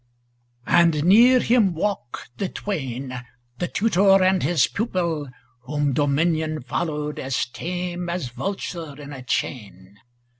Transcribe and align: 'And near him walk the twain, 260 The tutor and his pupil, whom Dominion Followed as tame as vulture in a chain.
'And 0.65 1.03
near 1.03 1.39
him 1.39 1.75
walk 1.75 2.29
the 2.37 2.49
twain, 2.49 3.09
260 3.09 3.29
The 3.59 3.67
tutor 3.67 4.23
and 4.23 4.41
his 4.41 4.65
pupil, 4.65 5.29
whom 5.59 5.93
Dominion 5.93 6.63
Followed 6.63 7.19
as 7.19 7.45
tame 7.45 8.09
as 8.09 8.29
vulture 8.29 8.99
in 8.99 9.13
a 9.13 9.21
chain. 9.21 9.99